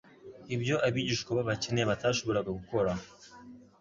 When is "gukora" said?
2.59-2.91